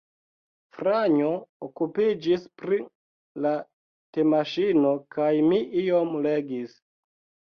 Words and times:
Franjo 0.75 1.27
okupiĝis 1.65 2.47
pri 2.61 2.79
la 3.45 3.51
temaŝino, 4.17 4.93
kaj 5.17 5.29
mi 5.51 5.59
iom 5.83 6.17
legis. 6.29 6.73